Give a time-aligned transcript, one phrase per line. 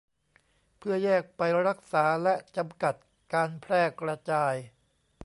[0.77, 2.95] เพื่อแยกไปรักษาและจำกัด
[3.33, 4.55] การแพร่กระจาย